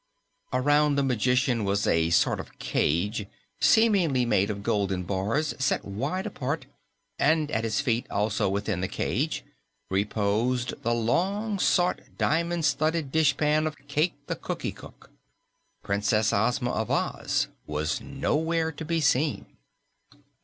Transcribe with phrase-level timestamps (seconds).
[0.51, 3.27] Around the magician was a sort of cage,
[3.59, 6.65] seemingly made of golden bars set wide apart,
[7.19, 9.45] and at his feet, also within the cage,
[9.91, 15.11] reposed the long sought diamond studded dishpan of Cayke the Cookie Cook.
[15.83, 19.45] Princess Ozma of Oz was nowhere to be seen.